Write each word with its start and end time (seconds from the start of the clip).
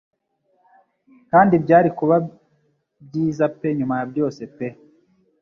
Kandi 1.31 1.53
byari 1.63 1.89
kuba 1.97 2.15
byiza 3.05 3.45
pe 3.59 3.67
nyuma 3.77 3.93
ya 3.99 4.05
byose 4.11 4.41
pe 4.55 4.67